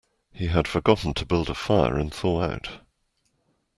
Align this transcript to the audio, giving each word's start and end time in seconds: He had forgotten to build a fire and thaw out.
He 0.33 0.47
had 0.47 0.67
forgotten 0.67 1.13
to 1.13 1.27
build 1.27 1.47
a 1.47 1.53
fire 1.53 1.95
and 1.95 2.11
thaw 2.11 2.41
out. 2.41 2.79